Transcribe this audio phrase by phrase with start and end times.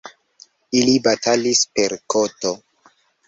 [0.79, 2.55] Ili batalis per koto.